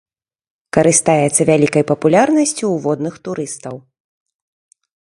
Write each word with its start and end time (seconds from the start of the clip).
Карыстаецца 0.77 1.41
вялікай 1.51 1.83
папулярнасцю 1.91 2.61
ў 2.71 2.75
водных 2.87 3.15
турыстаў. 3.29 3.75